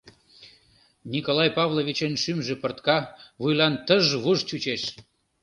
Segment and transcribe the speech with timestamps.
[1.13, 2.97] Николай Павловичын шӱмжӧ пыртка,
[3.41, 4.83] вуйлан тыж-вуж чучеш.